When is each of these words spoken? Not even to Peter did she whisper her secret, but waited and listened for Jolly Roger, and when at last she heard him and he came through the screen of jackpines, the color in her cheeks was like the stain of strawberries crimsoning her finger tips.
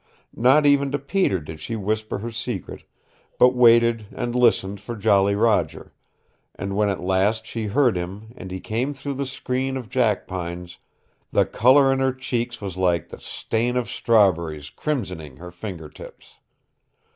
Not 0.35 0.65
even 0.65 0.91
to 0.93 0.97
Peter 0.97 1.39
did 1.39 1.59
she 1.59 1.75
whisper 1.75 2.17
her 2.17 2.31
secret, 2.31 2.85
but 3.37 3.53
waited 3.53 4.07
and 4.11 4.33
listened 4.33 4.81
for 4.81 4.95
Jolly 4.95 5.35
Roger, 5.35 5.93
and 6.55 6.75
when 6.75 6.89
at 6.89 7.03
last 7.03 7.45
she 7.45 7.67
heard 7.67 7.95
him 7.95 8.33
and 8.35 8.49
he 8.49 8.59
came 8.59 8.95
through 8.95 9.13
the 9.13 9.27
screen 9.27 9.77
of 9.77 9.89
jackpines, 9.89 10.79
the 11.31 11.45
color 11.45 11.93
in 11.93 11.99
her 11.99 12.13
cheeks 12.13 12.59
was 12.59 12.77
like 12.77 13.09
the 13.09 13.19
stain 13.19 13.77
of 13.77 13.91
strawberries 13.91 14.71
crimsoning 14.71 15.37
her 15.37 15.51
finger 15.51 15.87
tips. 15.87 16.33